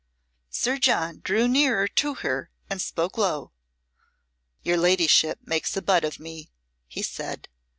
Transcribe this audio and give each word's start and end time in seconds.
Sir 0.49 0.79
John 0.79 1.19
drew 1.23 1.47
nearer 1.47 1.87
to 1.87 2.15
her 2.15 2.49
and 2.71 2.81
spoke 2.81 3.19
low. 3.19 3.51
"Your 4.63 4.77
ladyship 4.77 5.37
makes 5.45 5.77
a 5.77 5.81
butt 5.83 6.03
of 6.03 6.19
me," 6.19 6.49
he 6.87 7.03
said. 7.03 7.47